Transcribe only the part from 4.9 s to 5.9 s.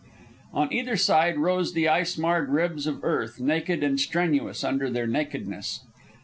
their nakedness.